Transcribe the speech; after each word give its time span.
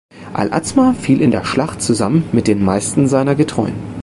Al-Azma 0.33 0.93
fiel 0.95 1.21
in 1.21 1.29
der 1.29 1.45
Schlacht 1.45 1.79
zusammen 1.79 2.23
mit 2.31 2.47
den 2.47 2.63
meisten 2.65 3.07
seiner 3.07 3.35
Getreuen. 3.35 3.75